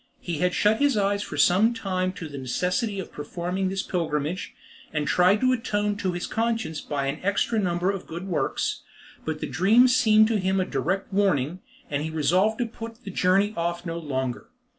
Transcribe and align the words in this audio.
He 0.19 0.39
had 0.39 0.55
shut 0.55 0.79
his 0.79 0.97
eyes 0.97 1.21
for 1.21 1.37
some 1.37 1.75
time 1.75 2.11
to 2.13 2.27
the 2.27 2.39
necessity 2.39 2.99
of 2.99 3.11
performing 3.11 3.69
this 3.69 3.83
pilgrimage, 3.83 4.55
and 4.91 5.05
tried 5.07 5.41
to 5.41 5.53
atone 5.53 5.95
to 5.97 6.13
his 6.13 6.25
conscience 6.25 6.81
by 6.81 7.05
an 7.05 7.19
extra 7.23 7.59
number 7.59 7.91
of 7.91 8.07
good 8.07 8.25
works, 8.27 8.81
but 9.25 9.41
the 9.41 9.47
dream 9.47 9.87
seemed 9.87 10.27
to 10.29 10.39
him 10.39 10.59
a 10.59 10.65
direct 10.65 11.13
warning, 11.13 11.59
and 11.87 12.01
he 12.01 12.09
resolved 12.09 12.57
to 12.57 12.65
put 12.65 13.03
the 13.03 13.11
journey 13.11 13.53
off 13.55 13.85
no 13.85 13.99
longer. 13.99 14.49